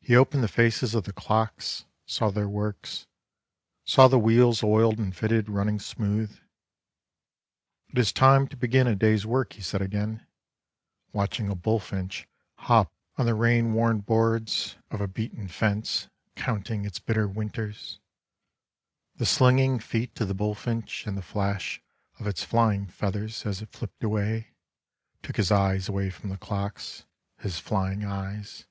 [0.00, 3.06] He opened the faces of the clocks, saw their works,
[3.84, 6.36] Saw the wheels oiled and fitted, running smooth."
[7.92, 10.26] It is time to begin a day's work," he said again,
[11.12, 15.12] Watching a bull finch hop on the rain worn boards Moon Riders 35 Of a
[15.12, 18.00] beaten fence counting its bitter winters.
[19.14, 21.80] The slinging feet of the bull finch and the flash
[22.18, 24.54] Of its flying feathers as it flipped away
[25.22, 27.04] Took his eyes away from the clocks,
[27.38, 28.66] his flying eyes.